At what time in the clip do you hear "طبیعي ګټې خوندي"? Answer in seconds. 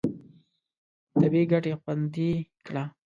1.19-2.31